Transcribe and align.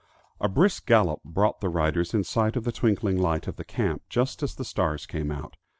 A 0.39 0.49
brisk 0.49 0.87
gallop 0.87 1.21
brought 1.23 1.61
the 1.61 1.69
riders 1.69 2.15
in 2.15 2.23
sight 2.23 2.55
of 2.55 2.63
the 2.63 2.71
twinkling 2.71 3.19
light 3.19 3.47
of 3.47 3.57
the 3.57 3.63
camp, 3.63 4.01
just 4.09 4.41
as 4.41 4.55
the 4.55 4.65
stars 4.65 5.05
came 5.05 5.29
out. 5.31 5.57